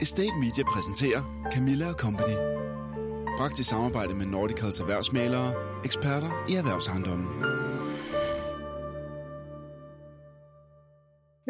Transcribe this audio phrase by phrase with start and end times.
[0.00, 1.22] Estate Media præsenterer
[1.54, 2.36] Camilla Company.
[3.38, 5.48] Praktisk samarbejde med Nordicals erhvervsmalere,
[5.84, 7.28] eksperter i erhvervsejendommen.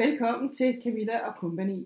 [0.02, 1.78] Velkommen til Camilla Company.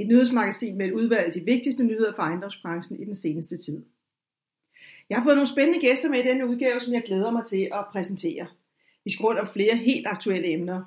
[0.00, 3.84] Et nyhedsmagasin med et udvalg af de vigtigste nyheder fra ejendomsbranchen i den seneste tid.
[5.08, 7.68] Jeg har fået nogle spændende gæster med i denne udgave, som jeg glæder mig til
[7.72, 8.46] at præsentere.
[9.04, 10.80] Vi skal rundt om flere helt aktuelle emner.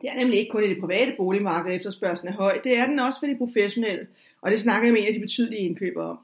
[0.00, 2.98] Det er nemlig ikke kun i det private boligmarked efterspørgselen er høj, det er den
[2.98, 4.06] også for de professionelle,
[4.42, 6.18] og det snakker jeg med en af de betydelige indkøbere om.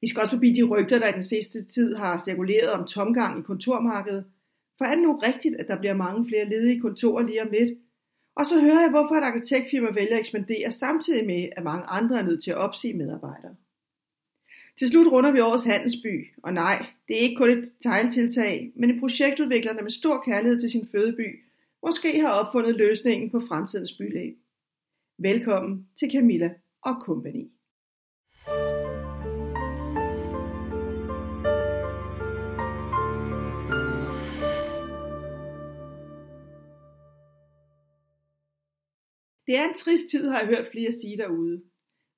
[0.00, 3.38] Vi skal også forbi de rygter, der i den sidste tid har cirkuleret om tomgang
[3.38, 4.24] i kontormarkedet.
[4.78, 7.78] For er det nu rigtigt, at der bliver mange flere ledige kontorer lige om lidt?
[8.36, 12.18] Og så hører jeg, hvorfor et arkitektfirma vælger at ekspandere, samtidig med, at mange andre
[12.18, 13.54] er nødt til at opsige medarbejdere.
[14.78, 18.90] Til slut runder vi årets handelsby, og nej, det er ikke kun et tegntiltag, men
[18.90, 21.41] en projektudvikler, der med stor kærlighed til sin fødeby,
[21.86, 24.36] måske har opfundet løsningen på fremtidens bylag.
[25.18, 26.50] Velkommen til Camilla
[26.82, 27.44] og Company.
[39.46, 41.62] Det er en trist tid, har jeg hørt flere sige derude.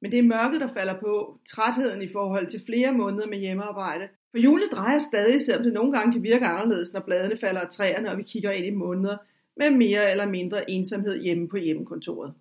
[0.00, 4.08] Men det er mørket, der falder på, trætheden i forhold til flere måneder med hjemmearbejde.
[4.30, 7.68] For julen drejer stadig, selvom det nogle gange kan virke anderledes, når bladene falder af
[7.68, 9.16] træerne, og vi kigger ind i måneder
[9.56, 12.34] med mere eller mindre ensomhed hjemme på hjemmekontoret.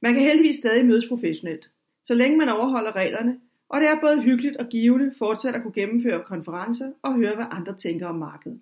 [0.00, 1.70] Man kan heldigvis stadig mødes professionelt,
[2.04, 5.74] så længe man overholder reglerne, og det er både hyggeligt og givende fortsat at kunne
[5.74, 8.60] gennemføre konferencer og høre, hvad andre tænker om markedet.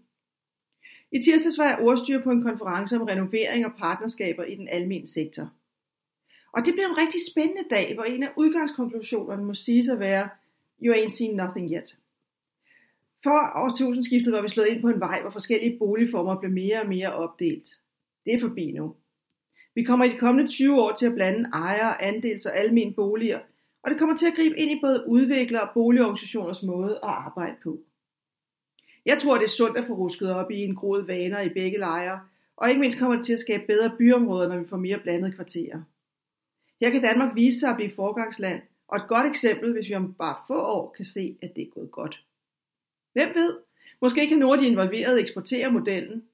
[1.12, 5.12] I tirsdags var jeg ordstyr på en konference om renovering og partnerskaber i den almindelige
[5.12, 5.52] sektor.
[6.52, 10.28] Og det blev en rigtig spændende dag, hvor en af udgangskonklusionerne må sige at være,
[10.82, 11.96] you ain't seen nothing yet.
[13.22, 16.88] For årtusindskiftet var vi slået ind på en vej, hvor forskellige boligformer blev mere og
[16.88, 17.68] mere opdelt.
[18.24, 18.94] Det er forbi nu.
[19.74, 23.40] Vi kommer i de kommende 20 år til at blande ejere, andels og almen boliger,
[23.82, 27.56] og det kommer til at gribe ind i både udviklere og boligorganisationers måde at arbejde
[27.62, 27.78] på.
[29.06, 31.78] Jeg tror, det er sundt at få rusket op i en groet vaner i begge
[31.78, 32.20] lejre,
[32.56, 35.32] og ikke mindst kommer det til at skabe bedre byområder, når vi får mere blandede
[35.32, 35.82] kvarterer.
[36.80, 40.14] Her kan Danmark vise sig at blive forgangsland, og et godt eksempel, hvis vi om
[40.14, 42.24] bare få år kan se, at det er gået godt.
[43.12, 43.58] Hvem ved?
[44.02, 46.24] Måske kan nogle af de involverede eksportere modellen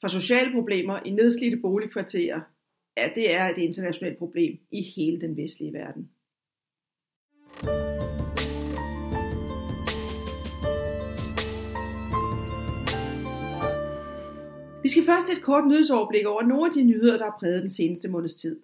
[0.00, 2.40] for sociale problemer i nedslidte boligkvarterer.
[2.96, 6.10] Ja, det er et internationalt problem i hele den vestlige verden.
[14.82, 17.70] Vi skal først et kort nyhedsoverblik over nogle af de nyheder, der har præget den
[17.70, 18.60] seneste måneds tid.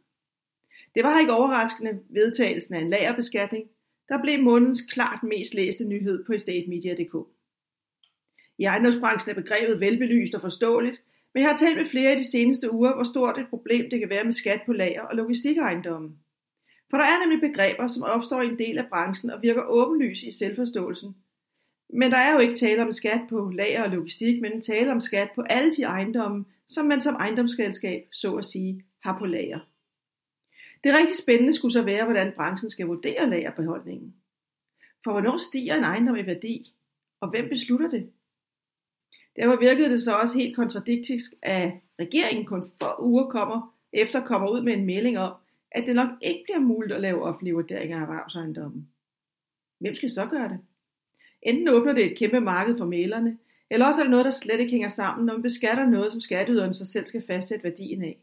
[0.95, 3.69] Det var ikke overraskende vedtagelsen af en lagerbeskatning,
[4.09, 7.15] der blev månedens klart mest læste nyhed på estatemedia.dk.
[8.61, 11.03] I ejendomsbranchen er begrebet velbelyst og forståeligt,
[11.35, 14.01] men jeg har talt med flere i de seneste uger, hvor stort et problem det
[14.01, 16.11] kan være med skat på lager og logistikejendomme.
[16.91, 20.27] For der er nemlig begreber, som opstår i en del af branchen og virker åbenlyse
[20.27, 21.17] i selvforståelsen.
[21.93, 25.01] Men der er jo ikke tale om skat på lager og logistik, men tale om
[25.01, 29.59] skat på alle de ejendomme, som man som ejendomsselskab, så at sige, har på lager.
[30.85, 34.15] Det rigtig spændende skulle så være, hvordan branchen skal vurdere lagerbeholdningen.
[35.05, 36.73] For hvornår stiger en ejendom i værdi,
[37.21, 38.11] og hvem beslutter det?
[39.37, 44.51] Derfor virkede det så også helt kontradiktisk, at regeringen kun få uger kommer, efter kommer
[44.51, 45.33] ud med en melding om,
[45.73, 48.89] at det nok ikke bliver muligt at lave offentlige vurderinger af erhvervsejendommen.
[49.81, 50.59] Hvem skal så gøre det?
[51.43, 53.39] Enten åbner det et kæmpe marked for malerne,
[53.71, 56.21] eller også er det noget, der slet ikke hænger sammen, når man beskatter noget, som
[56.21, 58.19] skatteyderen sig selv skal fastsætte værdien af.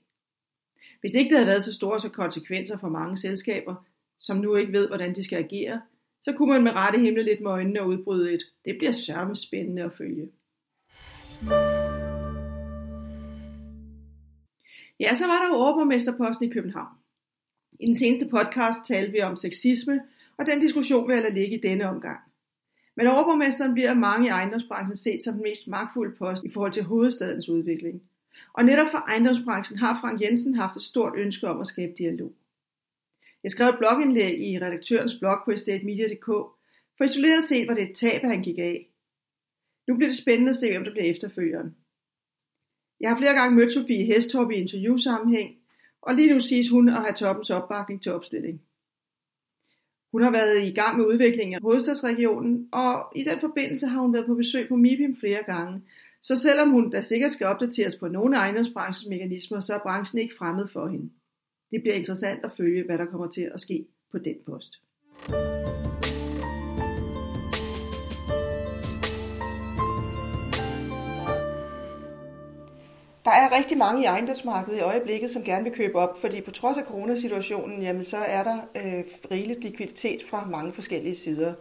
[1.01, 3.75] Hvis ikke det havde været så store så konsekvenser for mange selskaber,
[4.19, 5.81] som nu ikke ved, hvordan de skal agere,
[6.21, 9.35] så kunne man med rette himle lidt med øjnene og udbryde et, det bliver sørme
[9.35, 10.29] spændende at følge.
[14.99, 16.95] Ja, så var der jo overborgmesterposten i København.
[17.79, 20.01] I den seneste podcast talte vi om sexisme,
[20.37, 22.19] og den diskussion vil jeg lade ligge i denne omgang.
[22.95, 26.71] Men overborgmesteren bliver af mange i ejendomsbranchen set som den mest magtfulde post i forhold
[26.71, 28.01] til hovedstadens udvikling.
[28.53, 32.31] Og netop for ejendomsbranchen har Frank Jensen haft et stort ønske om at skabe dialog.
[33.43, 36.25] Jeg skrev et blogindlæg i redaktørens blog på estatemedia.dk,
[36.97, 38.87] for isoleret set var det et tab, han gik af.
[39.87, 41.75] Nu bliver det spændende at se, hvem der bliver efterfølgeren.
[42.99, 45.55] Jeg har flere gange mødt Sofie Hestorp i interviewsammenhæng,
[46.01, 48.61] og lige nu siges hun at have toppens opbakning til opstilling.
[50.11, 54.13] Hun har været i gang med udviklingen af hovedstadsregionen, og i den forbindelse har hun
[54.13, 55.81] været på besøg på MIPIM flere gange.
[56.21, 60.35] Så selvom hun da sikkert skal opdateres på nogle ejendomsbranchens mekanismer, så er branchen ikke
[60.35, 61.09] fremmed for hende.
[61.71, 64.73] Det bliver interessant at følge, hvad der kommer til at ske på den post.
[73.27, 76.51] Der er rigtig mange i ejendomsmarkedet i øjeblikket, som gerne vil købe op, fordi på
[76.51, 81.53] trods af coronasituationen, jamen, så er der øh, rigeligt likviditet fra mange forskellige sider.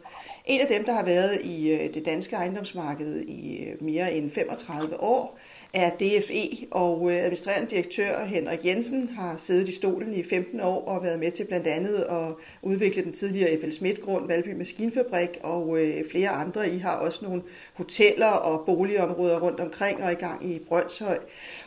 [0.45, 4.31] En af dem, der har været i øh, det danske ejendomsmarked i øh, mere end
[4.31, 5.39] 35 år,
[5.77, 10.85] er DFE, og øh, administrerende direktør Henrik Jensen har siddet i stolen i 15 år
[10.89, 15.79] og været med til blandt andet at udvikle den tidligere FL Schmidt-grund, Valby Maskinfabrik og
[15.79, 16.71] øh, flere andre.
[16.71, 17.43] I har også nogle
[17.75, 21.19] hoteller og boligområder rundt omkring og i gang i Brøndshøj.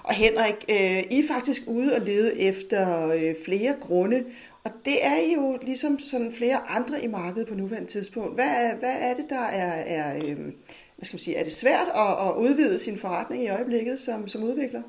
[0.04, 3.14] Og Henrik, øh, I er faktisk ude og lede efter
[3.46, 4.24] flere grunde,
[4.64, 8.34] og det er jo ligesom sådan flere andre i markedet på nuværende tidspunkt.
[8.34, 10.38] Hvad er, hvad er det, der er, er øh,
[11.00, 14.28] hvad skal man sige, er det svært at, at udvide sin forretning i øjeblikket som,
[14.28, 14.84] som udvikler?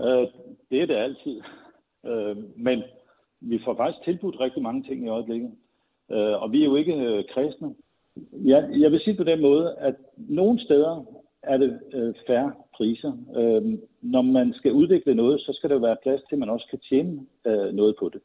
[0.00, 0.26] Øh,
[0.70, 1.36] det er det altid.
[2.06, 2.82] Øh, men
[3.40, 5.50] vi får faktisk tilbudt rigtig mange ting i øjeblikket.
[6.10, 7.74] Øh, og vi er jo ikke øh, kristne.
[8.32, 11.04] Jeg, jeg vil sige på den måde, at nogle steder
[11.42, 13.12] er det øh, færre priser.
[13.36, 16.66] Øh, når man skal udvikle noget, så skal der være plads til, at man også
[16.70, 18.20] kan tjene øh, noget på det.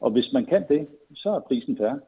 [0.00, 2.00] Og hvis man kan det, så er prisen færre.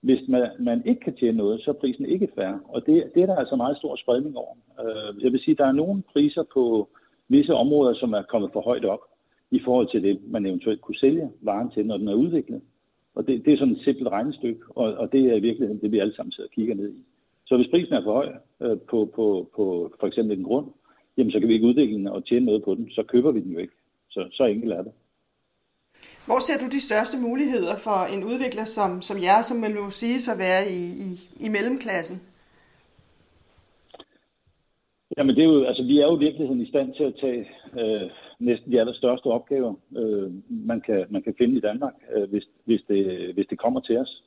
[0.00, 2.60] Hvis man, man ikke kan tjene noget, så er prisen ikke færre.
[2.64, 4.54] Og det, det er der altså meget stor spredning over.
[4.80, 6.88] Øh, jeg vil sige, at der er nogle priser på
[7.28, 9.00] visse områder, som er kommet for højt op
[9.50, 12.60] i forhold til det, man eventuelt kunne sælge varen til, når den er udviklet.
[13.14, 15.92] Og det, det er sådan et simpelt regnestykke, og, og det er i virkeligheden det,
[15.92, 17.04] vi alle sammen sidder og kigger ned i.
[17.46, 18.28] Så hvis prisen er for høj
[18.60, 20.66] øh, på, på, på for eksempel en grund,
[21.16, 23.40] jamen så kan vi ikke udvikle den og tjene noget på den, så køber vi
[23.40, 23.72] den jo ikke.
[24.10, 24.92] Så, så enkelt er det.
[26.26, 29.92] Hvor ser du de største muligheder for en udvikler som, som jer, som man vil
[29.92, 31.10] sige sig være i, i,
[31.46, 32.20] i mellemklassen?
[35.16, 37.48] Jamen det er jo, altså vi er jo i virkeligheden i stand til at tage
[37.80, 42.44] øh, næsten de allerstørste opgaver, øh, man, kan, man kan finde i Danmark, øh, hvis,
[42.64, 44.22] hvis, det, hvis det kommer til os.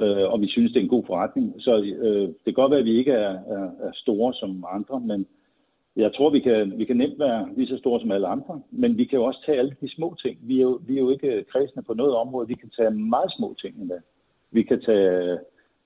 [0.00, 1.54] Øh, og vi synes, det er en god forretning.
[1.58, 5.00] Så øh, det kan godt være, at vi ikke er, er, er store som andre,
[5.00, 5.26] men
[5.96, 8.98] jeg tror, vi kan, vi kan nemt være lige så store som alle andre, men
[8.98, 10.38] vi kan jo også tage alle de små ting.
[10.42, 12.48] Vi er jo, vi er jo ikke øh, kredsende på noget område.
[12.48, 13.98] Vi kan tage meget små ting endda.
[14.50, 15.38] Vi kan tage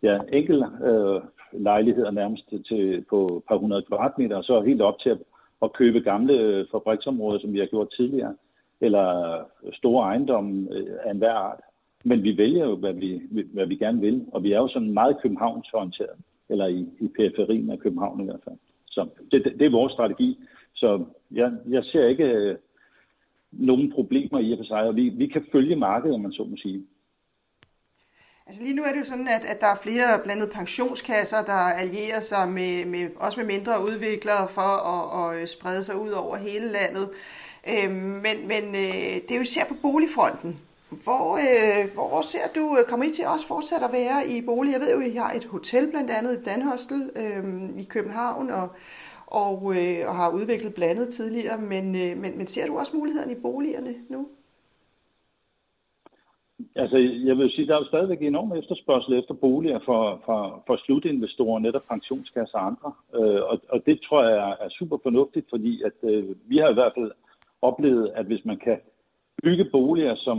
[0.03, 1.21] ja, enkelte øh,
[1.53, 5.19] lejligheder nærmest til, på et par hundrede kvadratmeter, og så helt op til at,
[5.62, 8.35] at købe gamle øh, fabriksområder, som vi har gjort tidligere,
[8.81, 10.69] eller øh, store ejendomme
[11.05, 11.61] af enhver art.
[12.05, 13.23] Men vi vælger jo, hvad vi,
[13.53, 16.19] hvad vi gerne vil, og vi er jo sådan meget københavnsorienteret,
[16.49, 18.56] eller i, i periferien af København i hvert fald.
[18.91, 20.39] Så det, det, det er vores strategi.
[20.75, 22.57] Så jeg, jeg ser ikke øh,
[23.53, 26.45] nogen problemer i at for sig, og vi, vi kan følge markedet, om man så
[26.45, 26.87] må sige.
[28.47, 31.53] Altså lige nu er det jo sådan, at, at der er flere blandet pensionskasser, der
[31.53, 36.11] allierer sig med, med, også med mindre udviklere for at, at øh, sprede sig ud
[36.11, 37.11] over hele landet.
[37.69, 37.95] Øhm,
[38.25, 40.61] men men øh, det er jo især på boligfronten.
[40.91, 44.73] Hvor, øh, hvor ser du, øh, kommer I til også fortsat at være i bolig?
[44.73, 47.45] Jeg ved jo, I har et hotel blandt andet, et Danhostel øh,
[47.83, 48.69] i København, og,
[49.27, 53.33] og, øh, og har udviklet blandet tidligere, men, øh, men, men ser du også mulighederne
[53.33, 54.29] i boligerne nu?
[56.77, 60.77] Altså, jeg vil sige, der er jo stadigvæk enorm efterspørgsel efter boliger for, for, for
[60.77, 62.93] slutinvestorer, netop pensionskasser og andre.
[63.15, 66.71] Øh, og, og det tror jeg er, er super fornuftigt, fordi at øh, vi har
[66.71, 67.11] i hvert fald
[67.63, 68.79] oplevet, at hvis man kan
[69.43, 70.39] bygge boliger, som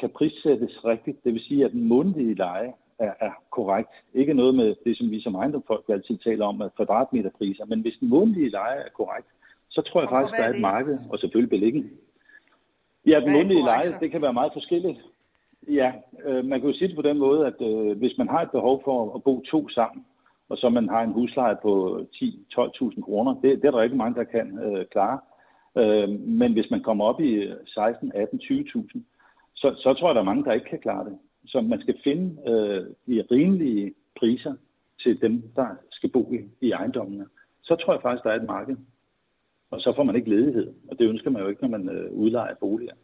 [0.00, 3.90] kan prissættes rigtigt, det vil sige, at den månedlige leje er, er korrekt.
[4.14, 7.96] Ikke noget med det, som vi som ejendomsfolk altid taler om, at kvadratmeterpriser, men hvis
[8.00, 9.26] den månedlige leje er korrekt,
[9.68, 11.88] så tror jeg og faktisk, der er et marked, og selvfølgelig beliggende.
[13.06, 14.98] Ja, den månedlige leje, det kan være meget forskelligt.
[15.68, 15.92] Ja,
[16.24, 18.50] øh, man kan jo sige det på den måde, at øh, hvis man har et
[18.50, 20.04] behov for at bo to sammen,
[20.48, 24.14] og så man har en husleje på 10-12.000 kroner, det, det er der ikke mange,
[24.14, 25.18] der kan øh, klare.
[25.78, 28.98] Øh, men hvis man kommer op i 16, 18, 20.000,
[29.54, 31.18] så, så tror jeg, der er mange, der ikke kan klare det.
[31.46, 34.54] Så man skal finde øh, de rimelige priser
[35.02, 37.26] til dem, der skal bo i, i ejendommene.
[37.62, 38.76] Så tror jeg faktisk, der er et marked.
[39.70, 42.12] Og så får man ikke ledighed, og det ønsker man jo ikke, når man øh,
[42.12, 42.94] udlejer boliger.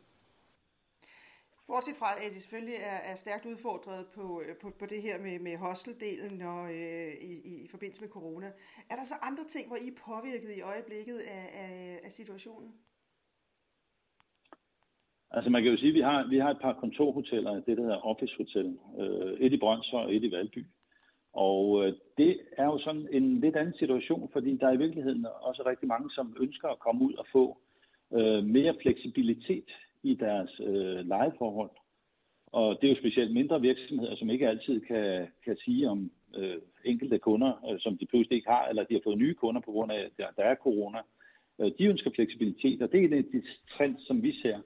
[1.66, 5.18] Bortset fra, at det selvfølgelig er, er stærkt udfordret på, øh, på, på det her
[5.18, 7.32] med, med hosteldelen og, øh, i,
[7.64, 8.46] i forbindelse med corona.
[8.90, 12.72] Er der så andre ting, hvor I er påvirket i øjeblikket af, af, af situationen?
[15.30, 17.82] Altså man kan jo sige, at vi har, vi har et par kontorhoteller, det der
[17.82, 18.78] hedder Office Hotel.
[19.00, 20.66] Øh, et i Brøndshøj og et i Valby.
[21.32, 25.26] Og øh, det er jo sådan en lidt anden situation, fordi der er i virkeligheden
[25.40, 27.58] også rigtig mange, som ønsker at komme ud og få
[28.12, 29.70] øh, mere fleksibilitet
[30.10, 31.70] i deres øh, lejeforhold.
[32.46, 36.58] Og det er jo specielt mindre virksomheder, som ikke altid kan, kan sige om øh,
[36.84, 39.72] enkelte kunder, øh, som de pludselig ikke har, eller de har fået nye kunder på
[39.72, 40.98] grund af, at der, der er corona.
[41.60, 44.58] Øh, de ønsker fleksibilitet, og det er en af de trends, som vi ser.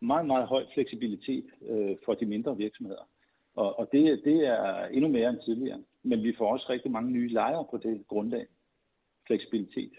[0.00, 3.08] Meget, meget høj fleksibilitet øh, for de mindre virksomheder.
[3.54, 5.82] Og, og det, det er endnu mere end tidligere.
[6.02, 8.46] Men vi får også rigtig mange nye lejere på det grundlag.
[9.26, 9.92] Fleksibilitet.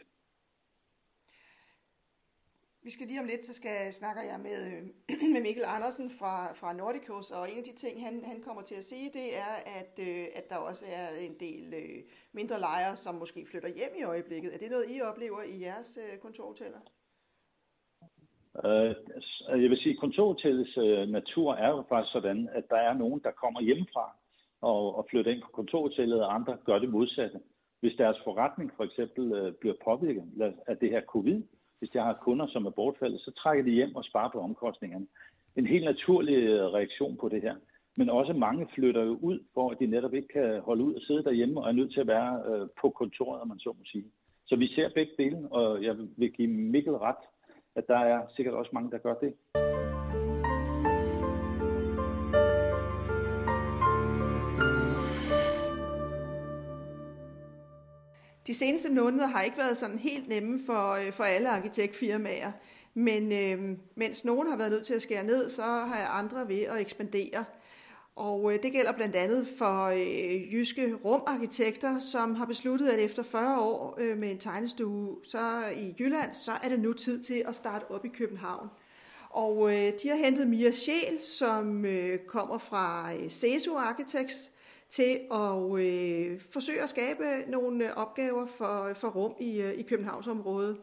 [2.86, 4.82] Vi skal lige om lidt, så skal, snakker jeg med, øh,
[5.34, 8.76] med Mikkel Andersen fra, fra Nordicus, og en af de ting, han, han kommer til
[8.76, 11.98] at sige, det er, at, øh, at der også er en del øh,
[12.34, 14.54] mindre lejre, som måske flytter hjem i øjeblikket.
[14.54, 16.82] Er det noget, I oplever i jeres øh, kontorhoteller?
[18.66, 22.78] Øh, altså, jeg vil sige, at kontorhotellets øh, natur er jo faktisk sådan, at der
[22.78, 24.16] er nogen, der kommer hjemmefra
[24.62, 27.40] og, og flytter ind på kontorhotellet, og andre gør det modsatte.
[27.80, 31.42] Hvis deres forretning for eksempel øh, bliver påvirket af det her covid,
[31.86, 35.08] hvis jeg har kunder, som er bortfaldet, så trækker de hjem og sparer på omkostningerne.
[35.56, 37.56] En helt naturlig øh, reaktion på det her.
[37.98, 41.02] Men også mange flytter jo ud, for at de netop ikke kan holde ud og
[41.02, 43.84] sidde derhjemme og er nødt til at være øh, på kontoret, om man så må
[43.86, 44.06] sige.
[44.48, 47.24] Så vi ser begge dele, og jeg vil give Mikkel ret,
[47.76, 49.34] at der er sikkert også mange, der gør det.
[58.48, 62.52] De seneste måneder har ikke været sådan helt nemme for, øh, for alle arkitektfirmaer,
[62.94, 66.62] men øh, mens nogen har været nødt til at skære ned, så har andre ved
[66.62, 67.46] at ekspandere.
[68.16, 73.24] Og øh, det gælder blandt andet for øh, jyske rumarkitekter, som har besluttet, at efter
[73.24, 77.44] 40 år øh, med en tegnestue så i Jylland, så er det nu tid til
[77.48, 78.70] at starte op i København.
[79.30, 84.52] Og øh, de har hentet Mia Sjæl, som øh, kommer fra øh, Cesu Architects,
[84.90, 89.82] til at øh, forsøge at skabe nogle øh, opgaver for, for rum i, øh, i
[89.82, 90.78] Københavnsområdet.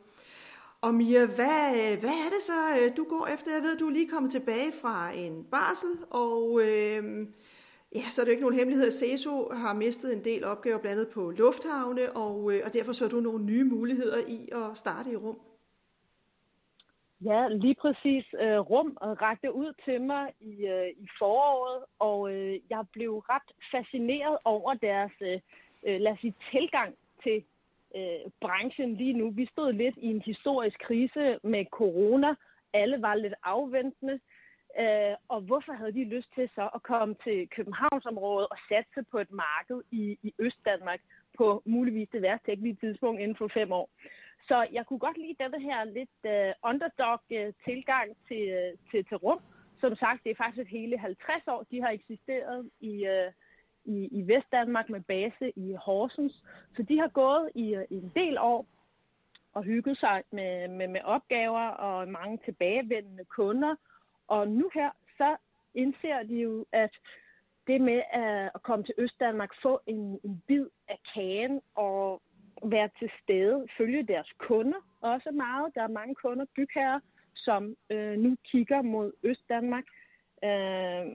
[0.81, 2.53] Og Mia, hvad, øh, hvad er det så,
[2.97, 3.53] du går efter?
[3.53, 7.27] Jeg ved, du er lige kommet tilbage fra en barsel, og øh,
[7.95, 10.79] ja, så er det jo ikke nogen hemmelighed, at CESO har mistet en del opgaver
[10.79, 14.79] blandt andet på lufthavne, og, øh, og derfor så du nogle nye muligheder i at
[14.79, 15.37] starte i rum.
[17.25, 18.25] Ja, lige præcis.
[18.41, 23.51] Øh, rum rakte ud til mig i, øh, i foråret, og øh, jeg blev ret
[23.71, 25.41] fascineret over deres, øh,
[25.87, 27.45] øh, lad os sige, tilgang til
[27.97, 29.31] øh, branchen lige nu.
[29.31, 32.35] Vi stod lidt i en historisk krise med corona.
[32.73, 34.21] Alle var lidt afventende.
[34.81, 39.19] Øh, og hvorfor havde de lyst til så at komme til Københavnsområdet og satse på
[39.19, 41.01] et marked i, i Østdanmark
[41.39, 43.89] på muligvis det værste tekniske tidspunkt inden for fem år?
[44.49, 49.41] Så jeg kunne godt lide denne her lidt uh, underdog-tilgang til, øh, til, til rum.
[49.81, 53.33] Som sagt, det er faktisk hele 50 år, de har eksisteret i, uh,
[53.85, 56.45] i, i Vestdanmark med base i Horsens.
[56.77, 58.67] Så de har gået i, i en del år
[59.55, 63.77] og hygget sig med, med, med opgaver og mange tilbagevendende kunder.
[64.29, 65.37] Og nu her, så
[65.75, 66.91] indser de jo, at
[67.67, 72.23] det med at komme til Østdanmark, få en, en bid af kagen og
[72.65, 75.75] være til stede, følge deres kunder også meget.
[75.75, 77.01] Der er mange kunder, bygherrer,
[77.35, 79.85] som øh, nu kigger mod Øst-Danmark.
[80.45, 81.07] Øh,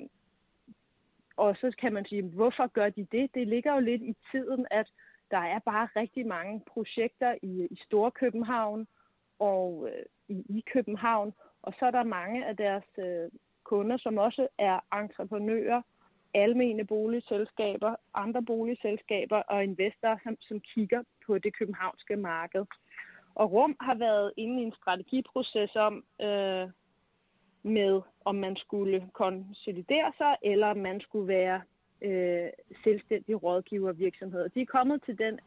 [1.37, 3.29] og så kan man sige, hvorfor gør de det?
[3.33, 4.87] Det ligger jo lidt i tiden, at
[5.31, 8.87] der er bare rigtig mange projekter i, i Storkøbenhavn
[9.39, 11.33] og øh, i, i København.
[11.61, 13.29] Og så er der mange af deres øh,
[13.63, 15.81] kunder, som også er entreprenører,
[16.33, 22.65] almene boligselskaber, andre boligselskaber og investorer, som, som kigger på det københavnske marked.
[23.35, 26.69] Og Rum har været inde i en strategiproces om, øh,
[27.63, 31.61] med om man skulle konsolidere sig, eller om man skulle være
[32.01, 32.49] øh,
[32.83, 34.49] selvstændig rådgivervirksomhed.
[34.49, 35.39] De er kommet til den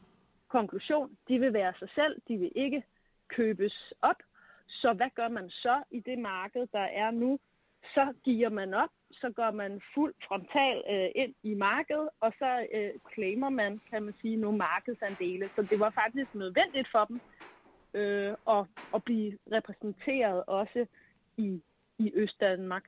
[0.48, 2.82] konklusion, de vil være sig selv, de vil ikke
[3.28, 4.16] købes op.
[4.68, 7.38] Så hvad gør man så i det marked, der er nu?
[7.84, 12.66] Så giver man op, så går man fuld frontal øh, ind i markedet, og så
[12.74, 15.50] øh, claimer man, kan man sige, nogle markedsandele.
[15.56, 17.20] Så det var faktisk nødvendigt for dem
[17.94, 20.86] øh, at, at blive repræsenteret også
[21.36, 21.62] i,
[21.98, 22.84] i Østdanmark.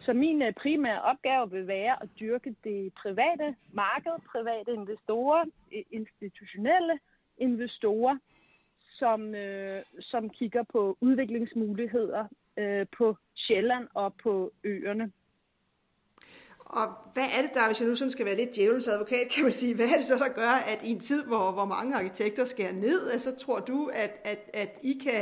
[0.00, 5.44] Så min øh, primære opgave vil være at dyrke det private marked, private investorer,
[5.90, 6.98] institutionelle
[7.38, 8.18] investorer,
[8.98, 15.12] som, øh, som kigger på udviklingsmuligheder øh, på Sjælland og på øerne.
[16.66, 19.42] Og hvad er det der, hvis jeg nu sådan skal være lidt djævelens advokat, kan
[19.42, 21.96] man sige, hvad er det så, der gør, at i en tid, hvor, hvor mange
[21.96, 25.14] arkitekter skærer ned, så tror du, at, at, at, I, kan,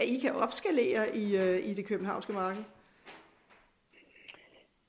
[0.00, 1.26] at I kan opskalere i,
[1.70, 2.64] i det københavnske marked?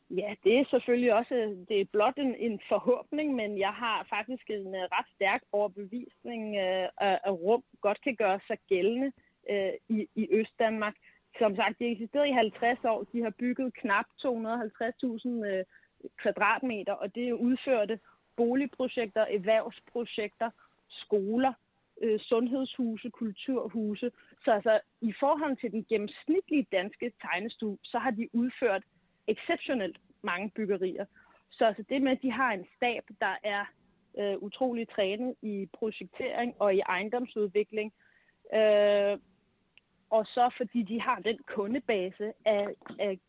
[0.09, 4.49] Ja, det er selvfølgelig også det er blot en, en forhåbning, men jeg har faktisk
[4.49, 6.87] en uh, ret stærk overbevisning, uh,
[7.27, 9.11] at rum godt kan gøre sig gældende
[9.49, 10.95] uh, i, i Østdanmark
[11.39, 13.03] som sagt, de har eksisteret i 50 år.
[13.13, 15.63] De har bygget knap 250.000 øh,
[16.17, 17.99] kvadratmeter, og det er udførte
[18.35, 20.49] boligprojekter, erhvervsprojekter,
[20.89, 21.53] skoler,
[22.01, 24.11] øh, sundhedshuse, kulturhuse.
[24.43, 28.83] Så altså, i forhold til den gennemsnitlige danske tegnestue, så har de udført
[29.27, 31.05] exceptionelt mange byggerier.
[31.51, 33.65] Så altså det med, at de har en stab, der er
[34.19, 37.93] øh, utrolig trænet i projektering og i ejendomsudvikling,
[38.53, 39.17] øh,
[40.09, 42.67] og så fordi de har den kundebase af,
[42.99, 43.19] af,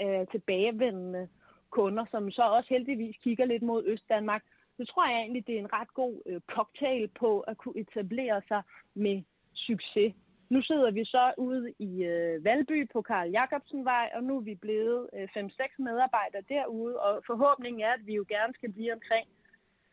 [0.00, 1.28] af tilbagevendende
[1.70, 4.42] kunder, som så også heldigvis kigger lidt mod Østdanmark,
[4.76, 8.42] så tror jeg egentlig, det er en ret god øh, cocktail på at kunne etablere
[8.48, 8.62] sig
[8.94, 9.22] med
[9.54, 10.14] succes.
[10.50, 14.54] Nu sidder vi så ude i øh, Valby på Karl Jacobsenvej, og nu er vi
[14.54, 19.28] blevet øh, 5-6 medarbejdere derude, og forhåbningen er, at vi jo gerne skal blive omkring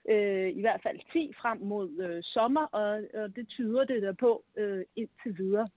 [0.09, 4.13] øh, i hvert fald 10 frem mod øh, sommer, og, og det tyder det der
[4.13, 5.67] på øh, indtil videre.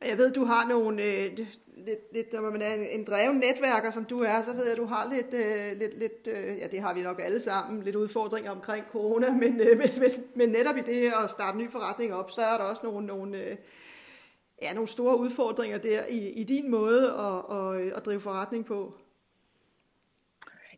[0.00, 1.38] Jeg ved, du har nogle, øh,
[1.76, 4.78] lidt, lidt, når man er en dreven netværker, som du er, så ved jeg, at
[4.78, 7.96] du har lidt, øh, lidt, lidt øh, ja det har vi nok alle sammen, lidt
[7.96, 11.70] udfordringer omkring corona, men, øh, men, men, men netop i det at starte en ny
[11.70, 13.56] forretning op, så er der også nogle, nogle, øh,
[14.62, 18.94] ja, nogle store udfordringer der i, i din måde at, at, at drive forretning på.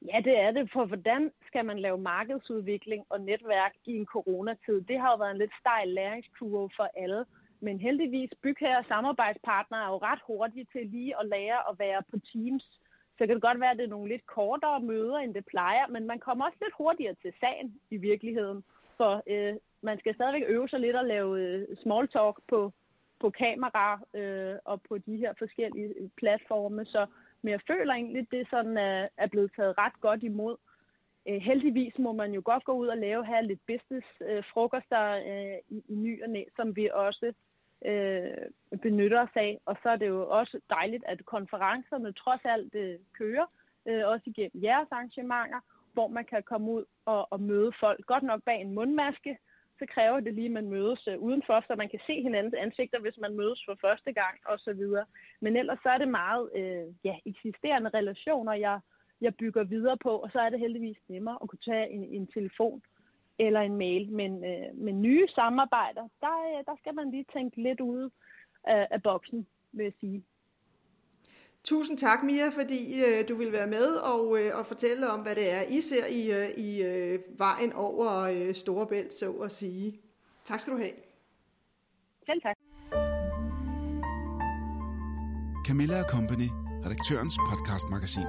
[0.03, 4.81] Ja, det er det, for hvordan skal man lave markedsudvikling og netværk i en coronatid?
[4.81, 7.25] Det har jo været en lidt stejl læringskurve for alle.
[7.61, 12.03] Men heldigvis, bygherre og samarbejdspartnere er jo ret hurtige til lige at lære at være
[12.11, 12.65] på Teams.
[13.19, 15.87] Så kan det godt være, at det er nogle lidt kortere møder, end det plejer,
[15.87, 18.65] men man kommer også lidt hurtigere til sagen i virkeligheden.
[18.97, 22.73] For øh, man skal stadigvæk øve sig lidt at lave øh, small talk på,
[23.21, 26.85] på kamera øh, og på de her forskellige øh, platforme.
[26.85, 27.07] Så
[27.43, 30.57] men jeg føler egentlig, det sådan er, er blevet taget ret godt imod.
[31.29, 35.05] Øh, heldigvis må man jo godt gå ud og lave her lidt business øh, frokoster
[35.11, 37.33] øh, i, i ny og næ, som vi også
[37.85, 39.59] øh, benytter os af.
[39.67, 43.47] Og så er det jo også dejligt, at konferencerne trods alt øh, kører,
[43.89, 45.61] øh, også igennem jeres arrangementer,
[45.93, 48.07] hvor man kan komme ud og, og møde folk.
[48.07, 49.39] Godt nok bag en mundmaske,
[49.79, 53.01] så kræver det lige, at man mødes øh, udenfor, så man kan se hinandens ansigter,
[53.01, 54.83] hvis man mødes for første gang osv.
[55.41, 58.81] Men ellers så er det meget øh, ja, eksisterende relationer, jeg,
[59.21, 62.27] jeg bygger videre på, og så er det heldigvis nemmere at kunne tage en, en
[62.27, 62.83] telefon
[63.39, 64.13] eller en mail.
[64.13, 68.11] Men øh, med nye samarbejder, der, øh, der skal man lige tænke lidt ude
[68.65, 70.25] af, af boksen, vil jeg sige.
[71.65, 75.35] Tusind tak, Mia, fordi øh, du vil være med og, øh, og fortælle om, hvad
[75.35, 80.01] det er, I ser i, øh, i øh, vejen over øh, Storebælt, så at sige.
[80.45, 80.93] Tak skal du have.
[82.27, 82.57] Selv tak.
[85.67, 86.49] Camilla Company,
[86.85, 88.27] redaktørens podcastmagasin.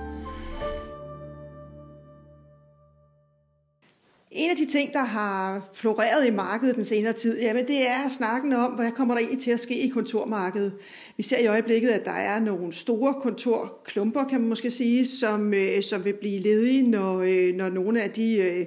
[4.32, 8.10] En af de ting, der har floreret i markedet den senere tid, jamen det er
[8.10, 10.74] snakken om, hvad kommer der egentlig til at ske i kontormarkedet.
[11.18, 15.54] Vi ser i øjeblikket, at der er nogle store kontorklumper, kan man måske sige, som,
[15.54, 18.66] øh, som vil blive ledige, når, øh, når nogle af de øh,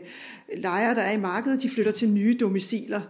[0.56, 3.00] lejere, der er i markedet, de flytter til nye domiciler.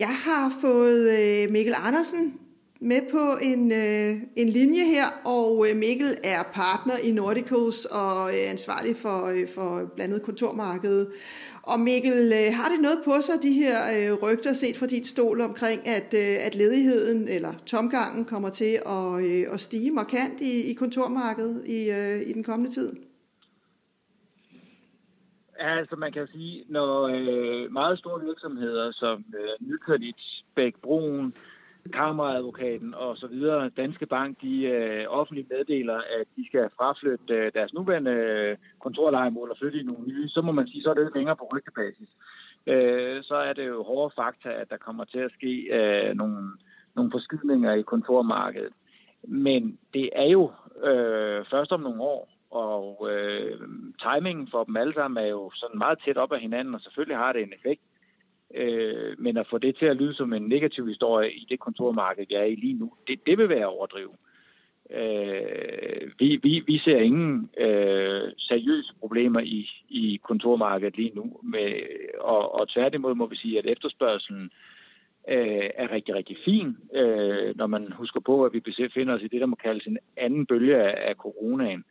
[0.00, 2.34] Jeg har fået øh, Mikkel Andersen
[2.80, 8.28] med på en, øh, en linje her, og øh, Mikkel er partner i Nordicals og
[8.28, 11.08] øh, ansvarlig for, øh, for blandet kontormarkedet.
[11.62, 15.06] Og Mikkel, øh, har det noget på sig, de her øh, rygter set fra dit
[15.06, 20.40] stol omkring, at, øh, at ledigheden eller tomgangen kommer til at, øh, at stige markant
[20.40, 22.92] i, i kontormarkedet i, øh, i den kommende tid?
[25.58, 31.34] Altså man kan sige, når øh, meget store virksomheder som øh, Nykredit, Bæk Broen,
[31.92, 37.52] kammeradvokaten og så videre, Danske Bank, de øh, offentligt meddeler, at de skal fraflytte øh,
[37.54, 40.94] deres nuværende øh, kontorlejemål og flytte i nogle nye, så må man sige, så er
[40.94, 42.08] det lidt længere på rygtebasis.
[42.66, 46.36] Øh, så er det jo hårde fakta, at der kommer til at ske øh, nogle,
[46.96, 48.72] nogle forskydninger i kontormarkedet.
[49.22, 50.52] Men det er jo
[50.84, 53.60] øh, først om nogle år, og øh,
[54.02, 57.16] timingen for dem alle sammen er jo sådan meget tæt op af hinanden, og selvfølgelig
[57.16, 57.80] har det en effekt.
[58.54, 62.26] Øh, men at få det til at lyde som en negativ historie i det kontormarked,
[62.30, 64.16] jeg er i lige nu, det, det vil være overdrivet.
[64.90, 71.72] Øh, vi, vi, vi ser ingen øh, seriøse problemer i, i kontormarkedet lige nu, med,
[72.20, 74.50] og, og tværtimod må vi sige, at efterspørgselen
[75.28, 79.28] øh, er rigtig, rigtig fin, øh, når man husker på, at vi befinder os i
[79.28, 81.84] det, der må kaldes en anden bølge af, af coronaen.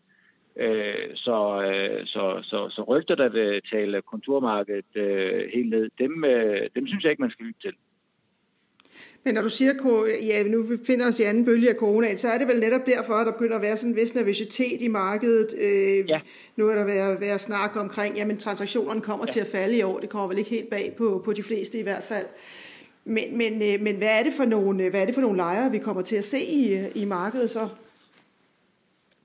[0.60, 6.24] Øh, så, øh, så, så, så rygter, der vil tale konturmarkedet øh, helt ned, dem,
[6.24, 7.74] øh, dem synes jeg ikke, man skal lytte til.
[9.24, 9.74] Men når du siger,
[10.24, 13.13] ja, nu befinder os i anden bølge af coronaen, så er det vel netop derfor,
[13.13, 15.48] at der begynder at være sådan en vis nervøsitet i markedet.
[15.62, 16.19] Øh, ja.
[16.56, 19.32] Nu er der været, været snak omkring, jamen transaktionerne kommer ja.
[19.32, 20.00] til at falde i år.
[20.00, 22.26] Det kommer vel ikke helt bag på, på de fleste i hvert fald.
[23.06, 25.72] Men, men, øh, men hvad, er det for nogle, hvad er det for nogle lejre,
[25.72, 27.67] vi kommer til at se i, i markedet så?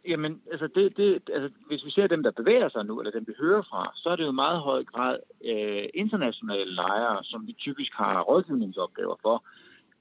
[0.09, 3.25] Jamen, altså, det, det, altså, hvis vi ser dem, der bevæger sig nu, eller dem,
[3.27, 7.47] vi hører fra, så er det jo i meget høj grad øh, internationale lejre, som
[7.47, 9.45] vi typisk har rådgivningsopgaver for,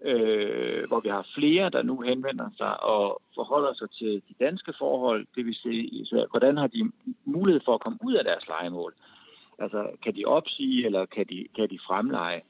[0.06, 4.74] øh, hvor vi har flere, der nu henvender sig og forholder sig til de danske
[4.78, 6.92] forhold, det vil sige, så, hvordan har de
[7.26, 8.94] mulighed for at komme ud af deres legemål?
[9.60, 12.42] Altså, kan de opsige, eller kan de, kan de fremleje?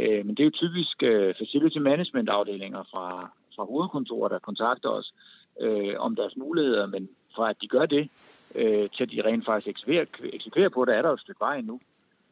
[0.00, 4.88] Øh, men det er jo typisk øh, facility management afdelinger fra, fra hovedkontorer, der kontakter
[4.88, 5.14] os
[5.60, 8.10] øh, om deres muligheder, men fra at de gør det,
[8.54, 11.40] øh, til at de rent faktisk eksekverer, eksekverer på det, er der jo et stykke
[11.40, 11.80] vej nu.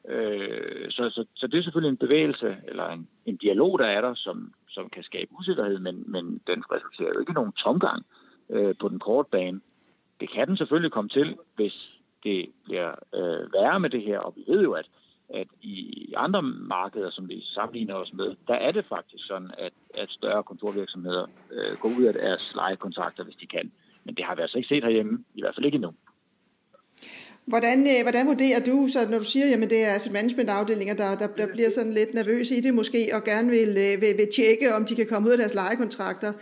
[0.09, 4.01] Øh, så, så, så det er selvfølgelig en bevægelse, eller en, en dialog, der er
[4.01, 8.07] der, som, som kan skabe usikkerhed, men, men den resulterer jo ikke i nogen tomgang
[8.51, 9.61] øh, på den korte bane.
[10.21, 14.35] Det kan den selvfølgelig komme til, hvis det bliver øh, værre med det her, og
[14.37, 14.87] vi ved jo, at,
[15.35, 19.73] at i andre markeder, som vi sammenligner os med, der er det faktisk sådan, at,
[19.95, 23.73] at større kontorvirksomheder øh, går ud af deres lejekontrakter, hvis de kan.
[24.05, 25.93] Men det har vi altså ikke set herhjemme, i hvert fald ikke endnu.
[27.45, 31.15] Hvordan, øh, hvordan vurderer du, så når du siger, at det er altså managementafdelinger, der,
[31.15, 34.29] der, der bliver sådan lidt nervøse i det måske, og gerne vil, øh, vil, vil
[34.35, 36.33] tjekke, om de kan komme ud af deres lejekontrakter.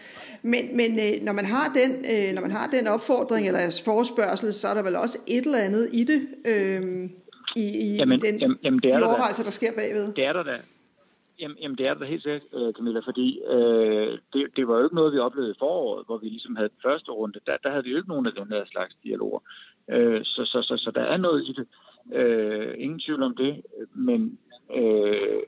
[0.42, 4.55] Men, men øh, når, man har den, øh, når man har den opfordring eller forespørgsel,
[4.55, 7.11] så er der vel også et eller andet i det, øh,
[7.56, 10.12] i, i, jamen, den, jamen, jamen, det er de der overvejelser, der sker bagved.
[10.12, 10.56] Det er der da.
[11.40, 14.96] Jamen, jamen det er der helt sikkert, Camilla, fordi øh, det, det var jo ikke
[14.96, 17.40] noget, vi oplevede i foråret, hvor vi ligesom havde den første runde.
[17.46, 19.40] Der, der havde vi jo ikke nogen af den der slags dialoger.
[19.90, 21.66] Øh, så, så, så, så der er noget i det.
[22.12, 23.62] Øh, ingen tvivl om det.
[23.94, 24.38] Men
[24.74, 25.42] øh,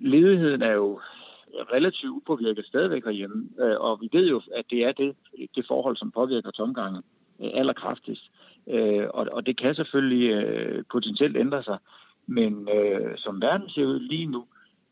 [0.00, 1.00] ledigheden er jo
[1.72, 3.48] relativt upåvirket stadigvæk herhjemme.
[3.60, 5.16] Øh, og vi ved jo, at det er det,
[5.54, 7.02] det forhold, som påvirker tomgangen
[7.40, 8.30] øh, allerkraftigst.
[8.70, 11.78] Øh, og, og det kan selvfølgelig øh, potentielt ændre sig.
[12.26, 14.46] Men øh, som verden ser ud lige nu,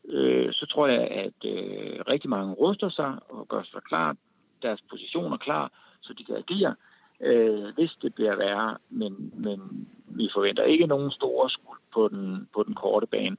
[0.09, 4.15] øh, så tror jeg, at øh, rigtig mange ruster sig og gør sig klar,
[4.61, 6.75] deres positioner klar, så de kan agere
[7.21, 12.47] øh, hvis det bliver værre, men, men vi forventer ikke nogen store skuld på den,
[12.53, 13.37] på den korte bane.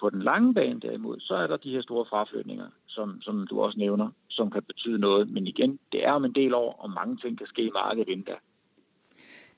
[0.00, 3.60] På den lange bane derimod, så er der de her store fraflytninger, som, som du
[3.60, 5.30] også nævner, som kan betyde noget.
[5.30, 8.08] Men igen, det er om en del år, og mange ting kan ske i markedet
[8.08, 8.34] inden da.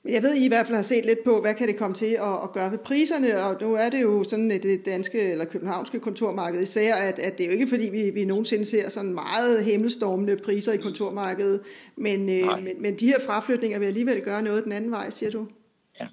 [0.03, 1.93] Men jeg ved, I i hvert fald har set lidt på, hvad kan det komme
[1.93, 5.45] til at, at gøre ved priserne, og nu er det jo sådan det danske eller
[5.45, 9.13] københavnske kontormarked især, at, at det er jo ikke fordi, vi, vi nogensinde ser sådan
[9.13, 11.61] meget himmelstormende priser i kontormarkedet,
[11.95, 15.31] men, øh, men, men de her fraflytninger vil alligevel gøre noget den anden vej, siger
[15.31, 15.47] du?
[15.99, 16.07] Ja,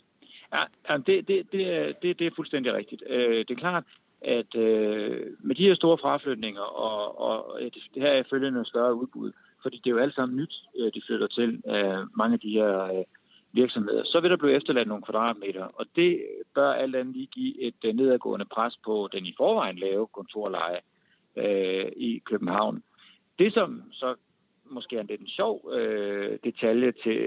[0.53, 3.03] ja det, det, det, er, det, det er fuldstændig rigtigt.
[3.11, 3.85] Øh, det er klart,
[4.23, 8.95] at øh, med de her store fraflytninger, og, og det, det her er følgende større
[8.95, 10.55] udbud, fordi det er jo alt sammen nyt,
[10.95, 13.05] de flytter til, øh, mange af de her
[13.55, 16.23] virksomheder, så vil der blive efterladt nogle kvadratmeter, og det
[16.55, 20.81] bør alt andet lige give et øh, nedadgående pres på den i forvejen lave kontorleje
[21.37, 22.83] øh, i København.
[23.39, 24.15] Det, som så
[24.71, 27.19] måske er en lidt en sjov øh, detalje til,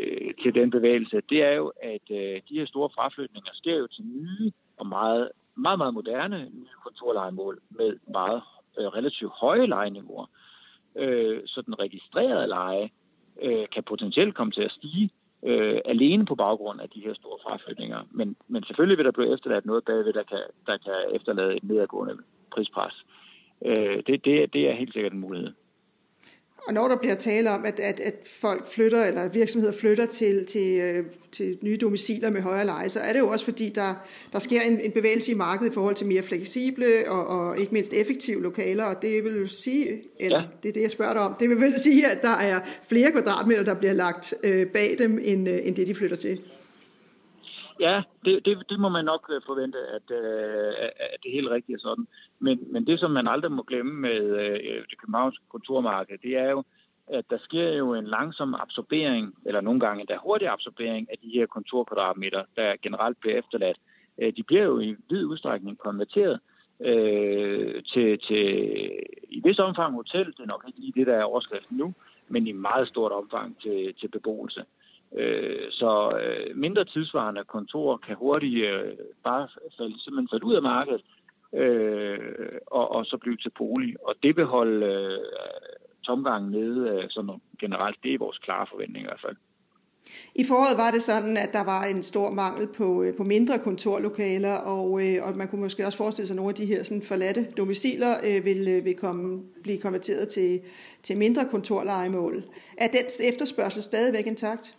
[0.43, 4.05] til den bevægelse, det er jo, at øh, de her store fraflytninger sker jo til
[4.05, 8.41] nye og meget, meget, meget moderne nye kontorlejemål med meget
[8.77, 10.25] øh, relativt høje lejeniveauer.
[10.95, 12.89] Øh, så den registrerede leje
[13.41, 15.09] øh, kan potentielt komme til at stige,
[15.43, 17.99] øh, alene på baggrund af de her store fraflytninger.
[18.11, 21.63] Men, men selvfølgelig vil der blive efterladt noget bagved, der kan, der kan efterlade et
[21.63, 22.17] nedadgående
[22.51, 23.05] prispres.
[23.65, 25.53] Øh, det, det, det er helt sikkert en mulighed.
[26.67, 30.45] Og når der bliver tale om, at, at, at folk flytter, eller virksomheder flytter til,
[30.45, 34.05] til, øh, til nye domiciler med højere leje, så er det jo også fordi, der,
[34.33, 37.73] der sker en, en bevægelse i markedet i forhold til mere fleksible og, og ikke
[37.73, 40.45] mindst effektive lokaler, og det vil jo sige, eller ja.
[40.63, 43.11] det er det, jeg spørger dig om, det vil vel sige, at der er flere
[43.11, 46.39] kvadratmeter, der bliver lagt øh, bag dem, end, øh, end det, de flytter til.
[47.79, 51.81] Ja, det, det, det må man nok øh, forvente, at, øh, at det helt rigtigt
[51.81, 52.07] sådan.
[52.39, 56.49] Men, men det, som man aldrig må glemme med øh, det københavnske kontormarked, det er
[56.49, 56.63] jo,
[57.07, 61.29] at der sker jo en langsom absorbering, eller nogle gange endda hurtig absorbering af de
[61.33, 63.77] her kontorkvadratmeter, der generelt bliver efterladt.
[64.21, 66.39] Øh, de bliver jo i vid udstrækning konverteret
[66.79, 68.45] øh, til, til
[69.29, 71.93] i vis omfang hotel, det er nok ikke lige det, der er overskriften nu,
[72.27, 74.63] men i meget stort omfang til, til beboelse.
[75.15, 78.93] Øh, så øh, mindre tidsvarende kontorer kan hurtigt øh,
[79.23, 81.01] bare falde, simpelthen falde ud af markedet
[81.53, 82.19] øh,
[82.67, 83.95] og, og så blive til bolig.
[84.07, 85.19] Og det vil holde
[86.03, 87.97] tomgangen nede sådan generelt.
[88.03, 89.35] Det er vores klare forventning i hvert fald.
[90.35, 94.55] I foråret var det sådan, at der var en stor mangel på, på mindre kontorlokaler,
[94.55, 94.91] og,
[95.21, 98.13] og man kunne måske også forestille sig, at nogle af de her sådan forladte domiciler
[98.27, 100.61] øh, vil, vil komme, blive konverteret til,
[101.03, 102.43] til mindre kontorlejemål.
[102.77, 104.75] Er den efterspørgsel stadigvæk intakt?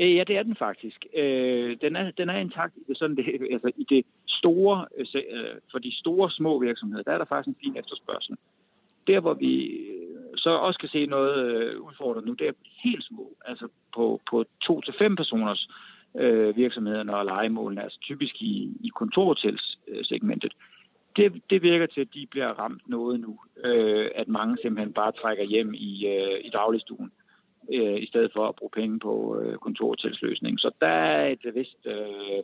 [0.00, 1.06] Øh, ja, det er den faktisk.
[1.14, 5.06] Øh, den, er, den er intakt i det, sådan det, altså i det store, øh,
[5.14, 8.36] øh, for de store små virksomheder, der er der faktisk en fin efterspørgsel.
[9.06, 12.52] Der, hvor vi øh, så også kan se noget øh, udfordret nu, det er
[12.84, 15.68] helt små, altså på, på to til fem personers
[16.16, 20.52] øh, virksomheder, når legemålene, altså typisk i, i kontorhotelsegmentet.
[21.16, 25.12] Det, det virker til, at de bliver ramt noget nu, øh, at mange simpelthen bare
[25.12, 27.23] trækker hjem i, øh, i dagligstuen øh,
[27.72, 30.60] Øh, i stedet for at bruge penge på øh, kontortilsløsning.
[30.60, 32.42] Så der er et vist, øh,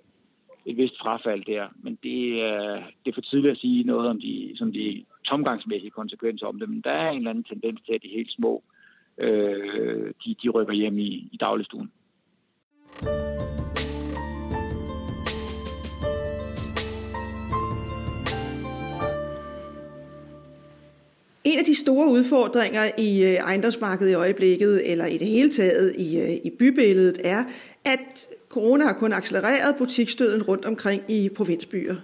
[0.66, 1.68] et vist frafald der.
[1.82, 5.90] Men det, øh, det er for tidligt at sige noget om de, som de tomgangsmæssige
[5.90, 6.68] konsekvenser om det.
[6.68, 8.62] Men der er en eller anden tendens til, at de helt små,
[9.18, 11.90] øh, de, de rykker hjem i, i dagligstuen.
[21.50, 25.94] En af de store udfordringer i øh, ejendomsmarkedet i øjeblikket, eller i det hele taget
[25.98, 27.44] i, øh, i bybilledet, er,
[27.84, 31.94] at corona har kun accelereret butikstøden rundt omkring i provinsbyer.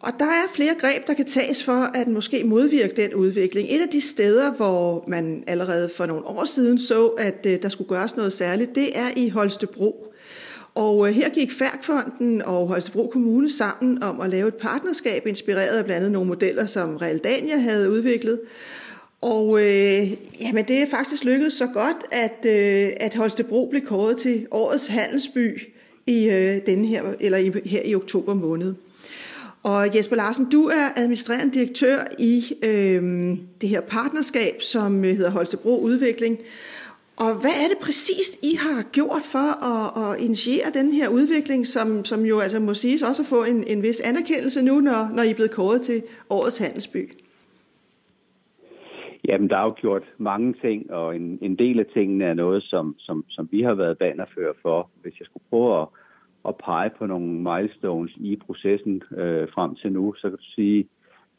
[0.00, 3.68] Og der er flere greb, der kan tages for at måske modvirke den udvikling.
[3.70, 7.68] Et af de steder, hvor man allerede for nogle år siden så, at øh, der
[7.68, 10.11] skulle gøres noget særligt, det er i Holstebro.
[10.74, 15.78] Og øh, her gik Færkfonden og Holstebro Kommune sammen om at lave et partnerskab, inspireret
[15.78, 18.40] af blandt andet nogle modeller, som Realdania havde udviklet.
[19.20, 24.16] Og øh, jamen, det er faktisk lykkedes så godt, at, øh, at Holstebro blev kåret
[24.16, 25.60] til årets handelsby
[26.06, 28.74] i øh, den her, eller i, her i oktober måned.
[29.62, 33.02] Og Jesper Larsen, du er administrerende direktør i øh,
[33.60, 36.38] det her partnerskab, som hedder Holstebro Udvikling.
[37.16, 41.66] Og hvad er det præcist, I har gjort for at, at initiere den her udvikling,
[41.66, 45.14] som, som jo altså må siges også at få en, en vis anerkendelse nu, når,
[45.14, 47.12] når I er blevet kåret til årets handelsby?
[49.28, 52.62] Jamen, der er jo gjort mange ting, og en, en del af tingene er noget,
[52.62, 54.90] som, som, som vi har været banerfører for.
[55.02, 55.88] Hvis jeg skulle prøve at,
[56.48, 60.80] at pege på nogle milestones i processen øh, frem til nu, så kan du sige,
[60.80, 60.86] at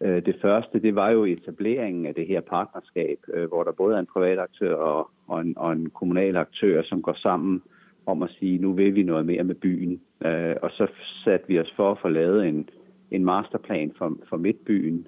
[0.04, 3.96] Øh, det første, det var jo etableringen af det her partnerskab, øh, hvor der både
[3.96, 7.62] er en privat aktør og, og, en, og en kommunal aktør, som går sammen
[8.06, 10.02] om at sige, nu vil vi noget mere med byen.
[10.26, 10.88] Øh, og så
[11.24, 12.70] satte vi os for at få lavet en,
[13.12, 15.08] en masterplan for, for Midtbyen,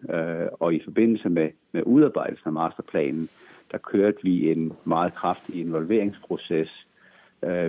[0.60, 3.30] og i forbindelse med, med udarbejdelsen af masterplanen,
[3.72, 6.88] der kørte vi en meget kraftig involveringsproces.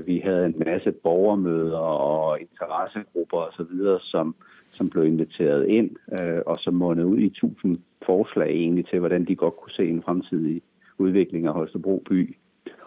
[0.05, 4.35] Vi havde en masse borgermøder og interessegrupper osv., som,
[4.77, 9.25] som blev inviteret ind, øh, og som månede ud i tusind forslag egentlig til, hvordan
[9.25, 10.63] de godt kunne se en fremtidig
[10.99, 12.37] udvikling af Holstebro by.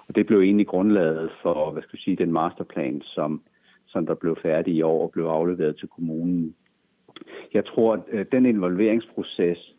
[0.08, 3.41] Og det blev egentlig grundlaget for, hvad skal jeg sige, den masterplan, som,
[3.88, 6.56] som der blev færdig i år og blev afleveret til kommunen
[7.54, 9.75] jeg tror, at øh, den involveringsproces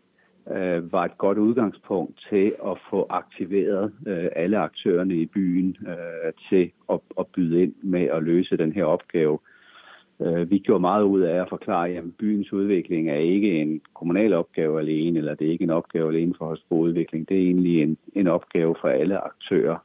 [0.50, 6.32] øh, var et godt udgangspunkt til at få aktiveret øh, alle aktørerne i byen øh,
[6.48, 9.38] til at, at byde ind med at løse den her opgave.
[10.20, 14.32] Øh, vi gjorde meget ud af at forklare, at byens udvikling er ikke en kommunal
[14.32, 17.28] opgave alene, eller det er ikke en opgave alene for os på udvikling.
[17.28, 19.76] Det er egentlig en, en opgave for alle aktører.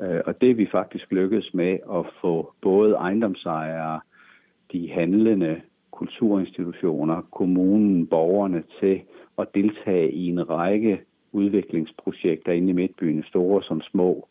[0.00, 4.00] Øh, og det er vi faktisk lykkedes med at få både ejendomsejere,
[4.72, 9.00] de handlende, kulturinstitutioner, kommunen, borgerne til
[9.38, 11.00] at deltage i en række
[11.32, 14.28] udviklingsprojekter inde i Midtbyen, store som små.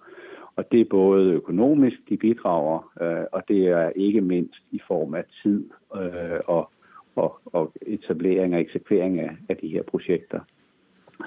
[0.56, 5.14] Og det er både økonomisk, de bidrager, øh, og det er ikke mindst i form
[5.14, 6.70] af tid øh, og,
[7.16, 10.40] og, og etablering og eksekvering af, af de her projekter.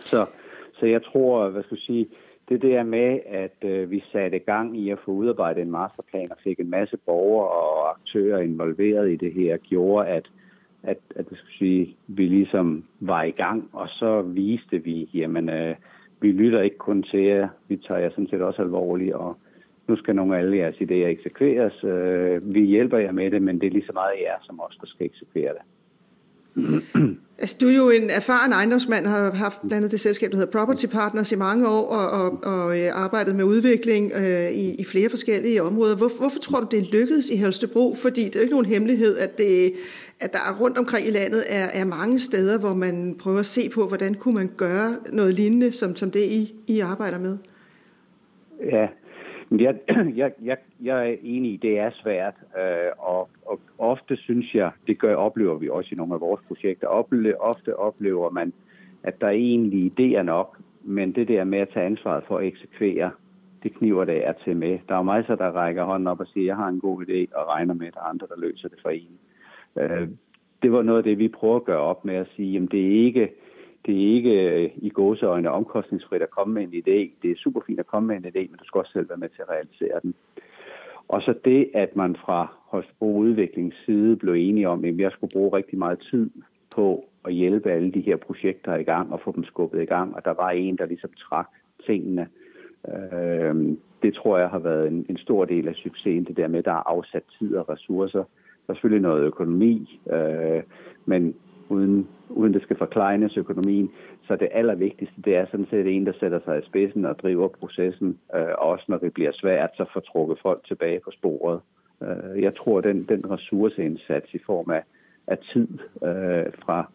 [0.01, 0.27] Så,
[0.73, 2.09] så jeg tror, hvad skal jeg sige,
[2.49, 6.37] det der med, at øh, vi satte gang i at få udarbejdet en masterplan og
[6.45, 10.31] fik en masse borgere og aktører involveret i det her, gjorde, at,
[10.83, 15.49] at, at det jeg sige, vi ligesom var i gang, og så viste vi, jamen,
[15.49, 15.75] øh,
[16.25, 19.37] vi lytter ikke kun til jer, vi tager jer sådan set også alvorligt, og
[19.89, 21.85] nu skal nogle af alle jeres idéer eksekveres.
[21.85, 24.79] Øh, vi hjælper jer med det, men det er lige så meget jer som os,
[24.81, 25.65] der skal eksekvere det.
[27.39, 30.59] Altså, du er jo en erfaren ejendomsmand, har haft blandt andet det selskab, der hedder
[30.59, 34.85] Property Partners i mange år, og, og, og øh, arbejdet med udvikling øh, i, i
[34.85, 35.97] flere forskellige områder.
[35.97, 37.95] Hvor, hvorfor tror du, det lykkedes i Holstebro?
[37.95, 39.73] Fordi det er jo ikke nogen hemmelighed, at, det,
[40.21, 43.69] at der rundt omkring i landet er, er mange steder, hvor man prøver at se
[43.75, 47.39] på, hvordan kunne man gøre noget lignende, som, som det I, I arbejder med.
[48.73, 48.87] Ja,
[49.51, 49.75] jeg,
[50.21, 54.71] jeg, jeg, jeg er enig i, det er svært, øh, at, at ofte synes jeg,
[54.87, 58.53] det gør, oplever vi også i nogle af vores projekter, ople, ofte oplever man,
[59.03, 62.47] at der er egentlig idéer nok, men det der med at tage ansvaret for at
[62.47, 63.11] eksekvere,
[63.63, 64.79] det kniver det er til med.
[64.89, 67.49] Der er masser, der rækker hånden op og siger, jeg har en god idé, og
[67.49, 69.19] regner med, at der er andre, der løser det for en.
[69.77, 70.09] Øh,
[70.63, 72.87] det var noget af det, vi prøver at gøre op med at sige, jamen det
[72.87, 73.33] er ikke
[73.87, 77.21] det er ikke øh, i gåseøjne omkostningsfrit at komme med en idé.
[77.23, 79.19] Det er super fint at komme med en idé, men du skal også selv være
[79.19, 80.15] med til at realisere den.
[81.09, 85.57] Og så det, at man fra Holstebro Udviklingsside blev enige om, at jeg skulle bruge
[85.57, 86.31] rigtig meget tid
[86.77, 90.17] på at hjælpe alle de her projekter i gang og få dem skubbet i gang.
[90.17, 91.49] Og der var en, der ligesom trak
[91.87, 92.29] tingene.
[92.89, 93.55] Øh,
[94.03, 96.65] det tror jeg har været en, en stor del af succesen, det der med, at
[96.65, 98.25] der er afsat tid og ressourcer.
[98.67, 100.63] Der er selvfølgelig noget økonomi, øh,
[101.07, 101.35] men
[101.69, 103.91] uden, uden det skal forklejnes økonomien.
[104.27, 107.49] Så det allervigtigste, det er sådan set en, der sætter sig i spidsen og driver
[107.49, 111.61] processen, øh, også når det bliver svært, så får trukket folk tilbage på sporet.
[112.07, 114.83] Øh, jeg tror, den, den ressourceindsats i form af,
[115.27, 115.69] af tid
[116.05, 116.91] øh, fra,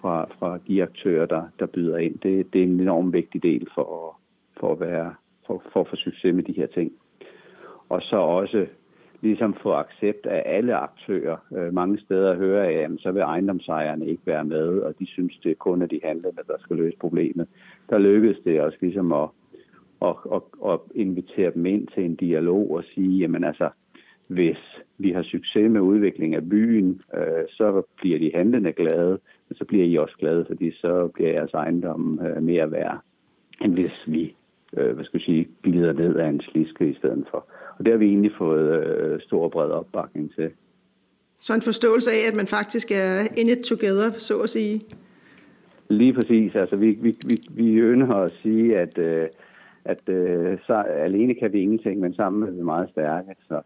[0.00, 2.18] fra, fra de aktører, der, der byder ind.
[2.18, 4.16] Det, det er en enormt vigtig del for,
[4.60, 5.14] for, at være,
[5.46, 6.92] for, for at få succes med de her ting.
[7.88, 8.66] Og så også
[9.20, 11.36] ligesom få accept af alle aktører.
[11.56, 15.38] Øh, mange steder hører jeg, at så vil ejendomsejerne ikke være med, og de synes,
[15.42, 17.48] det er kun af de handlende, der skal løse problemet.
[17.90, 19.28] Der lykkedes det også ligesom at,
[20.02, 23.70] at, at, at invitere dem ind til en dialog og sige, jamen altså,
[24.26, 24.58] hvis
[24.98, 29.64] vi har succes med udvikling af byen, øh, så bliver de handlende glade, men så
[29.64, 33.00] bliver I også glade, fordi så bliver jeres ejendom øh, mere værd,
[33.60, 34.34] end hvis vi
[34.76, 37.46] øh, hvad skal jeg sige, glider ned af en sliske i stedet for.
[37.78, 40.50] Og det har vi egentlig fået øh, stor og bred opbakning til.
[41.38, 44.80] Så en forståelse af, at man faktisk er in it together, så at sige?
[45.88, 46.54] Lige præcis.
[46.54, 49.28] Altså, vi, vi, vi, vi ønsker at sige, at, øh,
[49.84, 53.34] at øh, så, alene kan vi ingenting, men sammen er vi meget stærke.
[53.48, 53.60] Så,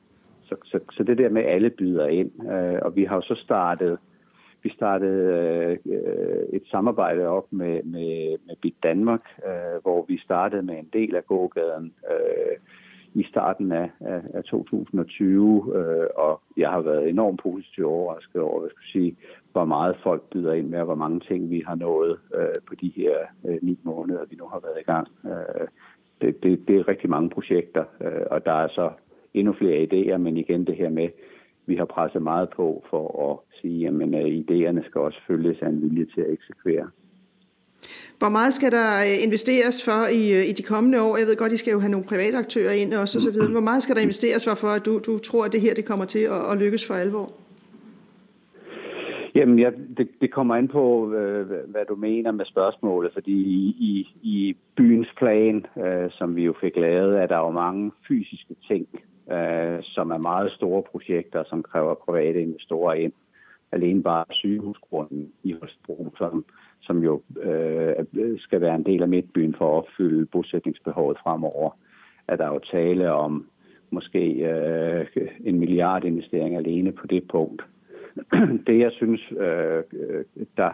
[0.48, 2.30] så, så, så det der med, at alle byder ind.
[2.52, 3.98] Øh, og vi har jo så startet
[4.66, 10.62] vi startede øh, et samarbejde op med, med, med Bit Danmark, øh, hvor vi startede
[10.62, 12.56] med en del af gågaden øh,
[13.14, 18.60] i starten af, af, af 2020, øh, og jeg har været enormt positivt overrasket over,
[18.60, 19.16] hvad skal sige,
[19.52, 22.74] hvor meget folk byder ind med, og hvor mange ting vi har nået øh, på
[22.74, 25.08] de her øh, ni måneder, vi nu har været i gang.
[25.24, 25.66] Øh,
[26.20, 28.90] det, det, det er rigtig mange projekter, øh, og der er så
[29.36, 31.08] endnu flere idéer, men igen det her med,
[31.66, 35.68] vi har presset meget på for at sige, at uh, idéerne skal også følges af
[35.68, 36.86] en vilje til at eksekvere.
[38.18, 41.16] Hvor meget skal der øh, investeres for i, øh, i de kommende år?
[41.16, 43.50] Jeg ved godt, I skal jo have nogle private aktører ind også, og så videre.
[43.50, 45.84] Hvor meget skal der investeres for, for at du, du tror, at det her det
[45.84, 47.32] kommer til at, at lykkes for alvor?
[49.34, 53.76] Jamen, ja, det, det kommer an på, øh, hvad du mener med spørgsmålet, fordi i,
[53.90, 58.54] i, i byens plan, øh, som vi jo fik lavet, er der jo mange fysiske
[58.68, 58.86] ting,
[59.32, 63.12] øh, som er meget store projekter, som kræver private investorer ind.
[63.72, 66.44] Alene bare sygehusgrunden i Holstebro, som,
[66.80, 67.94] som jo øh,
[68.38, 71.70] skal være en del af midtbyen for at opfylde bosætningsbehovet fremover,
[72.28, 73.46] er der jo tale om
[73.90, 75.06] måske øh,
[75.44, 77.62] en milliard investering alene på det punkt.
[78.66, 79.84] det jeg synes, øh,
[80.56, 80.70] der,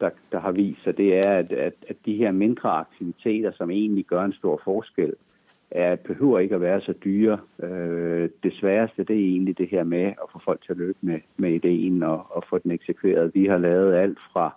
[0.00, 3.70] der, der har vist sig, det er, at, at, at de her mindre aktiviteter, som
[3.70, 5.14] egentlig gør en stor forskel,
[5.74, 7.38] er, behøver ikke at være så dyre.
[7.62, 10.98] Øh, det sværeste, det er egentlig det her med at få folk til at løbe
[11.00, 13.30] med, med ideen og, og få den eksekveret.
[13.34, 14.56] Vi har lavet alt fra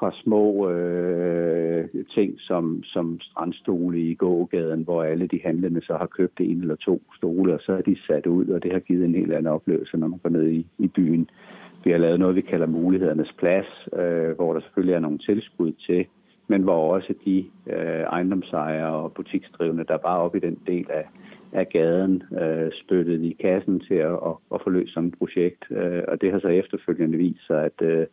[0.00, 6.06] fra små øh, ting som, som strandstole i gågaden, hvor alle de handlende så har
[6.06, 9.04] købt en eller to stole, og så er de sat ud, og det har givet
[9.04, 11.30] en helt anden oplevelse, når man går ned i, i byen.
[11.84, 15.72] Vi har lavet noget, vi kalder mulighedernes plads, øh, hvor der selvfølgelig er nogle tilskud
[15.72, 16.06] til
[16.50, 21.06] men hvor også de øh, ejendomsejere og butiksdrivende, der bare op i den del af,
[21.52, 25.64] af gaden, øh, spyttede i kassen til at, at, at få løst sådan et projekt.
[25.70, 28.06] Øh, og det har så efterfølgende vist sig, at øh,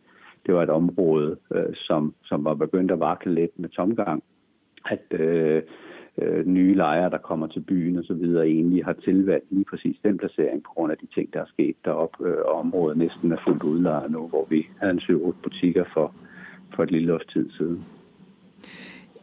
[0.46, 4.22] det var et område, øh, som, som var begyndt at vakle lidt med tomgang.
[4.84, 5.62] At øh,
[6.18, 9.96] øh, nye lejere, der kommer til byen og så videre, egentlig har tilvalgt lige præcis
[10.04, 12.28] den placering på grund af de ting, der er sket deroppe.
[12.28, 16.14] Øh, og området næsten er fuldt udlejet nu, hvor vi havde en 7 butikker for,
[16.74, 17.84] for et lille års tid siden.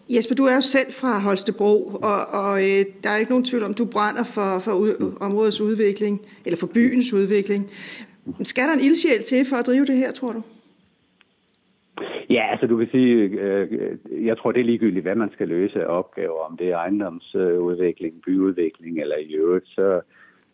[0.09, 3.63] Jesper, du er jo selv fra Holstebro, og, og øh, der er ikke nogen tvivl
[3.63, 7.69] om, du brænder for, for ud, områdets udvikling, eller for byens udvikling.
[8.25, 10.41] Men skal der en ildsjæl til for at drive det her, tror du?
[12.29, 15.83] Ja, altså du kan sige, øh, jeg tror det er ligegyldigt, hvad man skal løse
[15.83, 20.01] af opgaver, om det er ejendomsudvikling, byudvikling eller i øvrigt, så,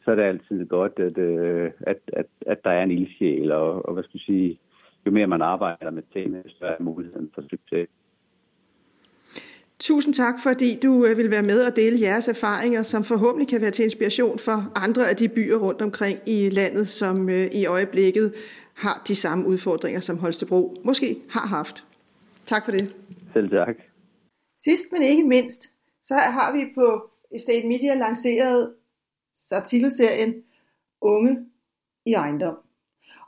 [0.04, 3.86] så er det altid godt, at, øh, at, at, at der er en ildsjæl, og,
[3.86, 4.60] og hvad skal du sige,
[5.06, 7.88] jo mere man arbejder med tingene, så er muligheden for succes.
[9.82, 13.62] Tusind tak, fordi du øh, vil være med og dele jeres erfaringer, som forhåbentlig kan
[13.62, 17.66] være til inspiration for andre af de byer rundt omkring i landet, som øh, i
[17.66, 18.34] øjeblikket
[18.74, 21.86] har de samme udfordringer, som Holstebro måske har haft.
[22.46, 22.96] Tak for det.
[23.34, 23.76] Selv tak.
[24.60, 25.62] Sidst men ikke mindst,
[26.04, 28.74] så har vi på Estate Media lanceret
[29.52, 30.34] artikelserien
[31.02, 31.38] Unge
[32.06, 32.56] i ejendom.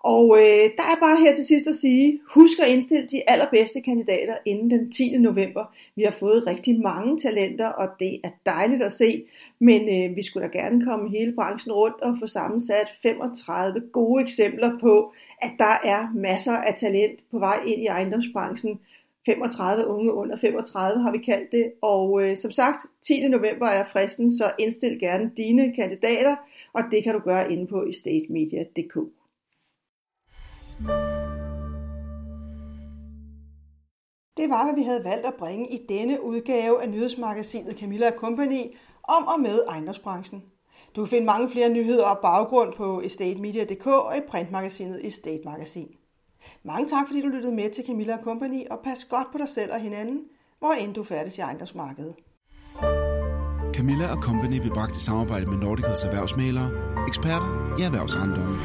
[0.04, 3.82] Og øh, der er bare her til sidst at sige, husk at indstille de allerbedste
[3.82, 5.18] kandidater inden den 10.
[5.18, 5.74] november.
[5.96, 9.24] Vi har fået rigtig mange talenter, og det er dejligt at se,
[9.60, 14.24] men øh, vi skulle da gerne komme hele branchen rundt og få sammensat 35 gode
[14.24, 18.80] eksempler på, at der er masser af talent på vej ind i ejendomsbranchen.
[19.26, 23.28] 35 unge under 35 har vi kaldt det, og øh, som sagt, 10.
[23.28, 26.36] november er fristen, så indstil gerne dine kandidater,
[26.74, 28.98] og det kan du gøre inde på estatemedia.dk.
[34.38, 38.76] Det var, hvad vi havde valgt at bringe i denne udgave af nyhedsmagasinet Camilla Company
[39.04, 40.44] om og med ejendomsbranchen.
[40.96, 45.88] Du kan finde mange flere nyheder og baggrund på estatemedia.dk og i printmagasinet Estate Magasin.
[46.64, 49.74] Mange tak, fordi du lyttede med til Camilla Company, og pas godt på dig selv
[49.74, 50.22] og hinanden,
[50.60, 52.16] hvor end du færdes i ejendomsmarkedet.
[53.74, 56.70] Camilla Company blev bragt i samarbejde med Nordicals erhvervsmalere,
[57.08, 58.58] eksperter i erhvervsejendomme.